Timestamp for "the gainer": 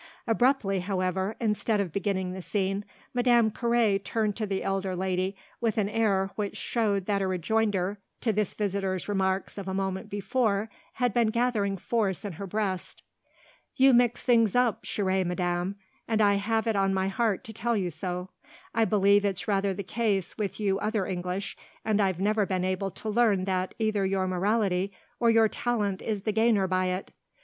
26.23-26.65